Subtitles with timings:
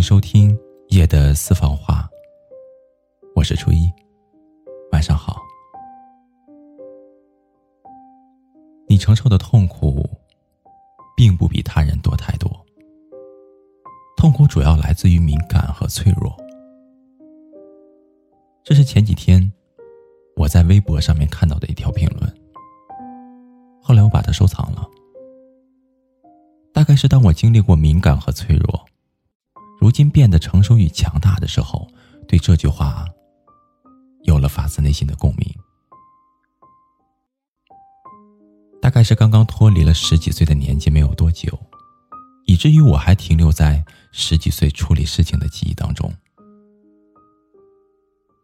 [0.00, 2.08] 收听夜的私房话。
[3.34, 3.90] 我是初一，
[4.92, 5.40] 晚上好。
[8.88, 10.08] 你承受的痛苦，
[11.16, 12.50] 并不比他人多太多。
[14.16, 16.34] 痛苦主要来自于敏感和脆弱。
[18.64, 19.52] 这是前几天
[20.36, 22.32] 我在微博上面看到的一条评论，
[23.82, 24.88] 后来我把它收藏了。
[26.72, 28.86] 大概是当我经历过敏感和脆弱。
[29.80, 31.88] 如今变得成熟与强大的时候，
[32.28, 33.06] 对这句话
[34.24, 35.54] 有了发自内心的共鸣。
[38.82, 41.58] 大概是刚刚脱离了十几岁的年纪没有多久，
[42.44, 46.12] 以至于我还停留在十几岁处理事情的记忆当中。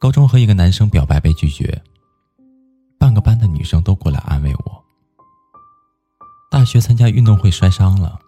[0.00, 1.82] 高中和一个男生表白被拒绝，
[2.98, 4.84] 半个班的女生都过来安慰我。
[6.50, 8.18] 大学参加运动会摔伤了，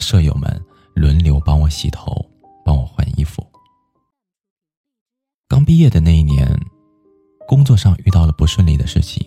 [0.00, 0.64] 舍友们。
[0.94, 2.13] 轮流帮我洗头，
[5.64, 6.46] 毕业的那一年，
[7.48, 9.26] 工作上遇到了不顺利的事情，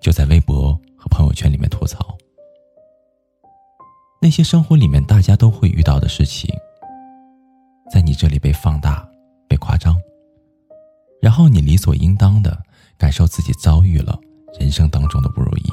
[0.00, 2.16] 就在微博和朋友圈里面吐槽。
[4.20, 6.52] 那些生活里面大家都会遇到的事情，
[7.90, 9.08] 在你这里被放大、
[9.48, 9.96] 被夸张，
[11.22, 12.60] 然后你理所应当的
[12.98, 14.18] 感受自己遭遇了
[14.58, 15.70] 人生当中的不如意，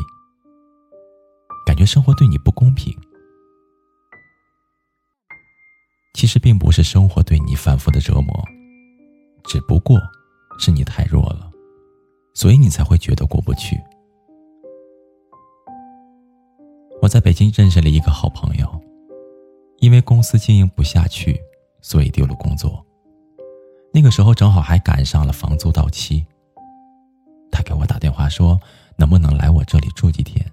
[1.65, 2.95] 感觉生活对你不公平。
[6.13, 8.43] 其实并不是生活对你反复的折磨，
[9.47, 9.97] 只不过
[10.59, 11.49] 是你太弱了，
[12.33, 13.79] 所以你才会觉得过不去。
[17.01, 18.67] 我在北京认识了一个好朋友，
[19.79, 21.39] 因为公司经营不下去，
[21.81, 22.85] 所以丢了工作。
[23.93, 26.25] 那个时候正好还赶上了房租到期，
[27.49, 28.59] 他给我打电话说
[28.97, 30.45] 能不能来我这里住几天。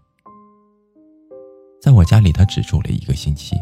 [1.82, 3.56] 在我家里，他只住了一个星期。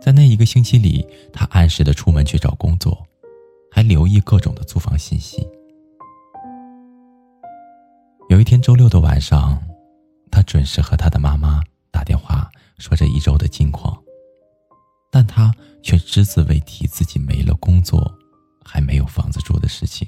[0.00, 3.06] 在那一个星期里，他按时的出门去找工作，
[3.70, 5.46] 还留意各种的租房信息。
[8.28, 9.60] 有一天周六的晚上，
[10.30, 14.00] 他准时和他的妈妈打电话说这一周的近况，
[15.10, 18.12] 但他却只字未提自己没了工作，
[18.64, 20.06] 还没有房子住的事情。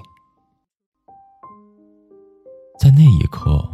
[2.79, 3.67] 在那一刻，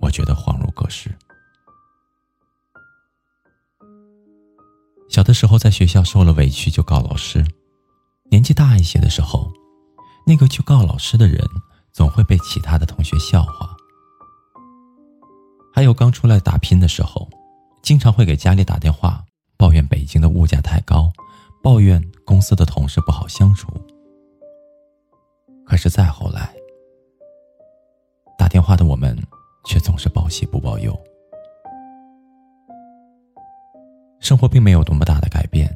[0.00, 1.10] 我觉得恍如隔世。
[5.08, 7.44] 小的时候在学校受了委屈就告老师，
[8.30, 9.50] 年纪大一些的时候，
[10.26, 11.42] 那个去告老师的人
[11.92, 13.74] 总会被其他的同学笑话。
[15.72, 17.28] 还有刚出来打拼的时候，
[17.82, 19.24] 经常会给家里打电话
[19.56, 21.10] 抱怨北京的物价太高，
[21.62, 23.68] 抱怨公司的同事不好相处。
[25.64, 26.54] 可是再后来，
[28.36, 29.16] 打电话的我们
[29.66, 30.98] 却总是报喜不报忧。
[34.20, 35.74] 生活并没有多么大的改变，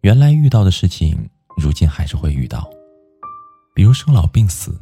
[0.00, 2.68] 原来遇到的事情，如今还是会遇到，
[3.74, 4.78] 比如生老病死，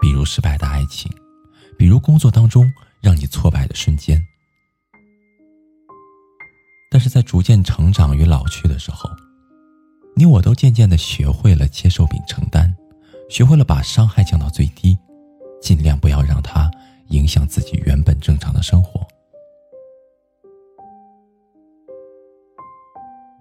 [0.00, 1.10] 比如失败的爱情，
[1.78, 4.22] 比如工作当中让你挫败的瞬间。
[6.90, 9.08] 但是在逐渐成长与老去的时候，
[10.14, 12.72] 你我都渐渐的学会了接受并承担，
[13.30, 14.98] 学会了把伤害降到最低，
[15.60, 16.70] 尽量不要让它
[17.08, 19.00] 影响自己原本正常的生活。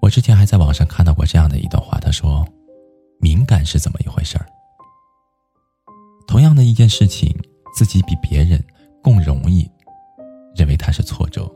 [0.01, 1.57] 我之前还在网上看到过这样的
[3.51, 4.47] ，：“感是怎么一回事儿？
[6.25, 7.37] 同样的一件事情，
[7.75, 8.63] 自己比别人
[9.03, 9.69] 更容易
[10.55, 11.53] 认为它是挫折。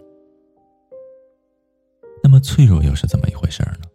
[2.21, 3.87] 那么脆弱又是怎么一回事儿呢？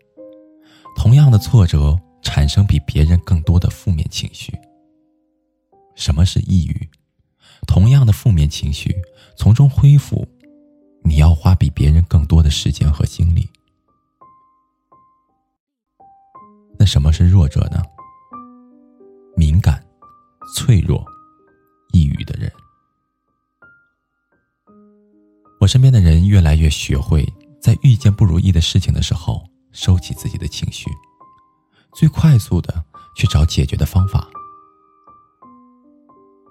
[0.96, 4.58] 同样的挫折，产生比别人更多的负面情绪。
[5.94, 6.88] 什么是抑郁？
[7.68, 8.96] 同样的负面情绪，
[9.36, 10.26] 从中恢复，
[11.04, 13.46] 你要花比别人更多的时间和精力。”
[16.80, 17.82] 那什么是弱者呢？
[19.36, 19.84] 敏感、
[20.56, 21.04] 脆弱、
[21.92, 22.50] 抑郁的人。
[25.60, 27.22] 我身边的人越来越学会
[27.60, 30.88] 在遇见不如意的事情的时候收起自己的情绪，
[31.92, 32.82] 最快速的
[33.14, 34.26] 去找解决的方法。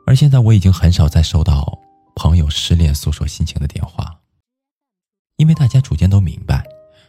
[0.05, 1.75] 而现在我已经很少再收到
[2.15, 4.19] 朋友失恋诉说心情的电话，
[5.37, 6.63] 因为大家逐渐都明白，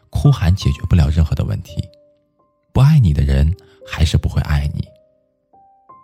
[0.08, 1.87] 哭喊解决不了任何的问题。
[2.72, 3.55] 不爱你的人
[3.87, 4.87] 还是不会爱你，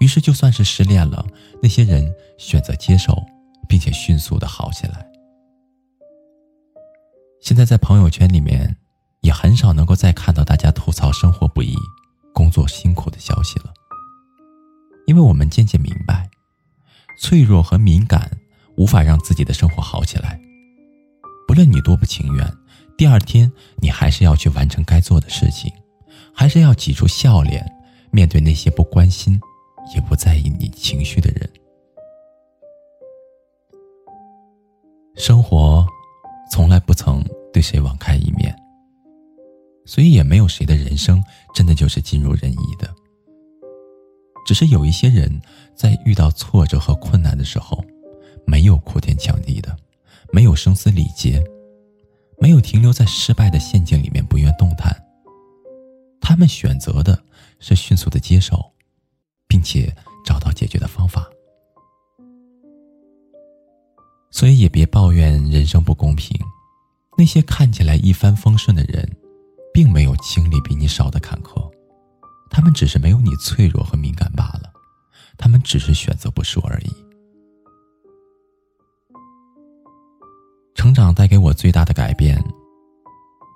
[0.00, 1.24] 于是就算是失恋了，
[1.62, 3.16] 那些人选择接受，
[3.68, 5.06] 并且迅速的好起来。
[7.40, 8.76] 现在在朋友圈里面，
[9.20, 11.76] 也很少能够再看到大家吐槽生活不易、
[12.34, 13.72] 工作辛苦的消息了，
[15.06, 16.28] 因为我们渐渐明白，
[17.20, 18.30] 脆弱和敏感
[18.76, 20.40] 无法让自己的生活好起来。
[21.46, 22.52] 不论你多不情愿，
[22.98, 25.72] 第二天你还是要去完成该做的事情，
[26.36, 27.66] 还是要挤出笑脸
[28.10, 29.40] 面对那些不关心
[29.94, 31.50] 也不在意你情绪的人。
[35.16, 35.84] 生活
[36.52, 38.54] 从来不曾对谁网开一面，
[39.86, 41.24] 所以也没有谁的人生
[41.54, 42.94] 真的就是尽如人意的。
[44.46, 45.40] 只是有一些人
[45.74, 47.82] 在遇到挫折和困难的时候，
[48.46, 49.74] 没有哭天抢地的，
[50.30, 51.42] 没有声嘶力竭，
[52.38, 54.94] 没有停留在失败的陷阱里面不愿动弹。
[56.28, 57.22] 他们选择的
[57.60, 58.72] 是迅速的接受，
[59.46, 59.94] 并且
[60.24, 61.24] 找到解决的方法。
[64.32, 66.36] 所以也别抱怨人生不公平，
[67.16, 69.08] 那些看起来一帆风顺的人，
[69.72, 71.70] 并没有经历比你少的坎坷。
[72.50, 74.72] 他们只是没有你脆弱和敏感罢了，
[75.38, 76.90] 他们只是选择不说而已。
[80.74, 82.42] 成长带给我最大的改变，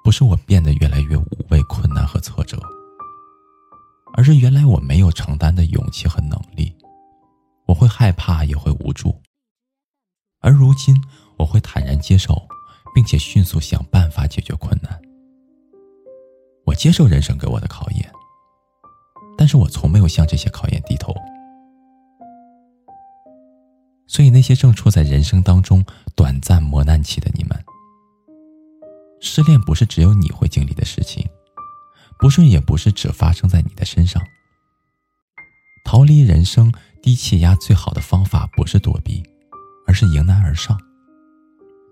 [0.02, 2.58] 不是我变得越来越无畏困难和挫折，
[4.14, 6.74] 而是原来我没有承担的勇气和能力，
[7.66, 9.14] 我会害怕，也会无助。
[10.40, 10.96] 而如今，
[11.36, 12.40] 我会坦然接受，
[12.94, 15.00] 并且迅速想办法解决困难。
[16.64, 18.10] 我接受人生给我的考验。
[19.36, 21.14] 但是我从没有向这些考验低头，
[24.06, 25.82] 所以那些正处在人生当中
[26.14, 27.59] 短暂磨难期的你们，
[29.20, 31.28] 失恋不是只有你会经历的事情，
[32.18, 34.22] 不顺也不是只发生在你的身上。
[35.84, 36.72] 逃离人生
[37.02, 39.22] 低气压最好的方法不是躲避，
[39.86, 40.78] 而是迎难而上。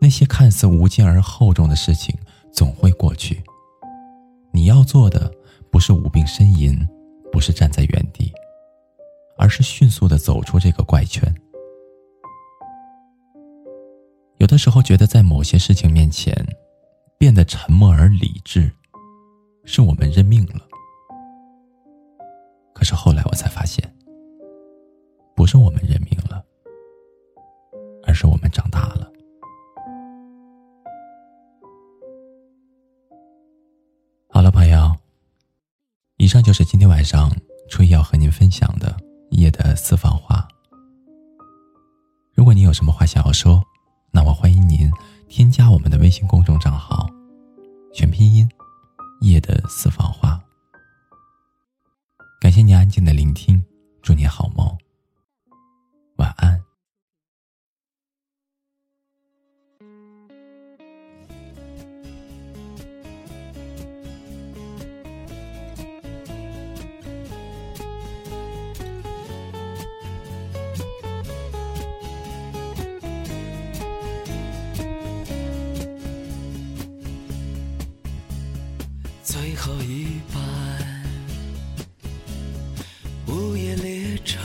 [0.00, 2.16] 那些看似无尽而厚重的事情
[2.52, 3.42] 总会过去，
[4.52, 5.32] 你要做的
[5.70, 6.78] 不是无病呻吟。
[7.30, 8.32] 不是站在原地，
[9.36, 11.22] 而是迅速的走出这个怪圈。
[14.38, 16.34] 有的时候觉得，在某些事情面前，
[17.18, 18.70] 变得沉默而理智，
[19.64, 20.60] 是我们认命了。
[22.72, 23.92] 可是后来我才发现，
[25.34, 26.44] 不是我们认命了，
[28.06, 29.10] 而是我们长大了。
[34.28, 34.94] 好了，朋友。
[36.18, 37.30] 以上就是今天晚上
[37.68, 38.96] 初一要和您分享的
[39.30, 40.46] 夜的私房话。
[42.32, 43.60] 如果你有什么话想要说，
[44.12, 44.67] 那我欢迎您
[45.28, 47.06] 添加我们的微信公众账号，
[47.92, 48.48] 全拼音
[49.20, 50.40] 夜的私房话。
[52.40, 53.62] 感谢您安静的聆听，
[79.58, 80.42] 后一班
[83.26, 84.38] 午夜列车，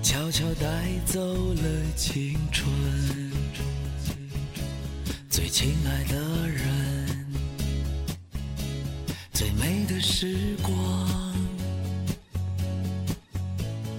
[0.00, 0.68] 悄悄带
[1.06, 1.20] 走
[1.54, 1.62] 了
[1.96, 2.70] 青春，
[5.28, 7.26] 最亲爱的人，
[9.32, 11.34] 最美的时光，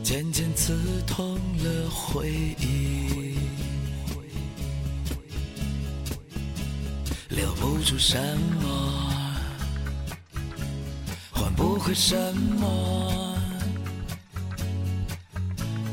[0.02, 0.74] 渐渐刺
[1.06, 2.30] 痛了回
[2.62, 3.29] 忆。
[7.70, 8.18] 付出什
[8.64, 9.14] 么，
[11.30, 13.38] 换不回什么，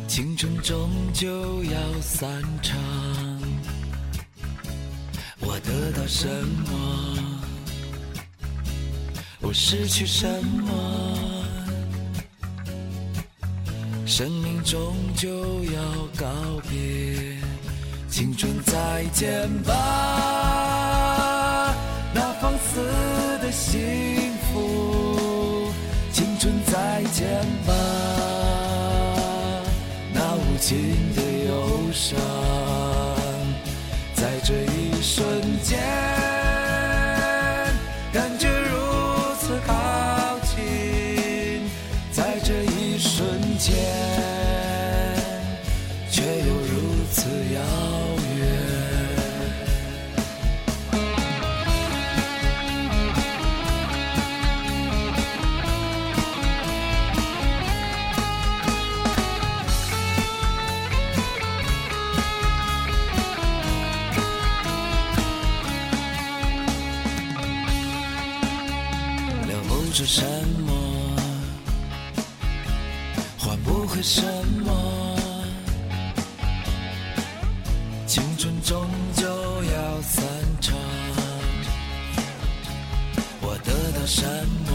[0.08, 2.78] 青春终究要散场。
[5.38, 6.26] 我得到什
[6.66, 7.18] 么，
[9.42, 11.44] 我失去什么，
[14.06, 15.82] 生命终究要
[16.16, 16.26] 告
[16.70, 17.36] 别，
[18.08, 20.65] 青春再见吧。
[22.40, 22.80] 放肆
[23.38, 25.70] 的幸福，
[26.12, 27.26] 青春再见
[27.66, 27.72] 吧，
[30.12, 32.18] 那无尽的忧伤，
[34.14, 35.24] 在这一瞬
[35.62, 35.80] 间，
[70.04, 70.22] 什
[70.66, 70.72] 么
[73.38, 74.22] 换不回什
[74.64, 75.16] 么？
[78.06, 79.24] 青春终究。
[79.76, 80.24] 要散
[80.60, 80.76] 场。
[83.40, 84.24] 我得到什
[84.66, 84.72] 么？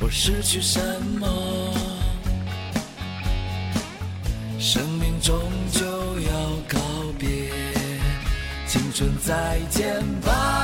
[0.00, 0.80] 我失去什
[1.18, 1.26] 么？
[4.58, 5.38] 生命终
[5.72, 5.84] 究
[6.20, 6.32] 要
[6.68, 6.78] 告
[7.18, 7.50] 别，
[8.66, 10.63] 青春再见吧，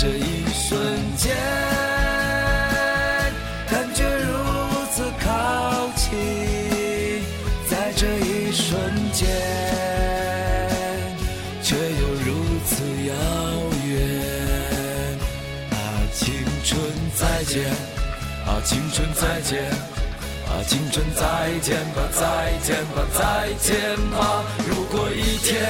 [0.00, 0.80] 这一瞬
[1.14, 1.36] 间，
[3.70, 4.32] 感觉如
[4.90, 7.22] 此靠近，
[7.68, 8.80] 在这一瞬
[9.12, 9.28] 间，
[11.62, 13.12] 却又如此遥
[13.84, 13.92] 远。
[15.70, 15.76] 啊，
[16.14, 16.32] 青
[16.64, 16.80] 春
[17.14, 17.70] 再见，
[18.46, 19.70] 啊，青春再见。
[20.48, 23.76] 啊，青春再见吧，再见吧，再见
[24.10, 24.42] 吧！
[24.66, 25.60] 如果一天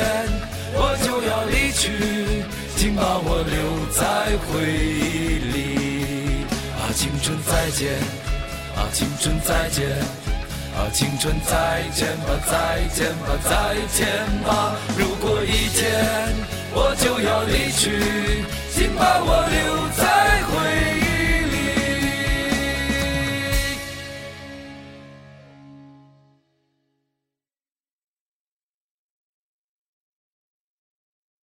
[0.72, 2.44] 我就要离去，
[2.80, 4.00] 请把我留在
[4.48, 6.46] 回忆里。
[6.80, 7.92] 啊，青春再见，
[8.74, 9.86] 啊，青春再见，
[10.74, 14.08] 啊，青春再见吧，再见吧，再见
[14.46, 14.74] 吧！
[14.96, 16.32] 如果一天
[16.72, 20.99] 我就要离去，请把我留在回。